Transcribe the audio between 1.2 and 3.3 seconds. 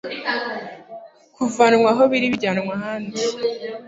kuvanwa aho biri bijyanwa ahandi